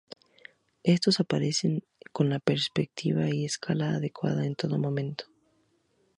[0.81, 5.25] Estos aparecerán con la perspectiva y escala adecuadas en todo momento.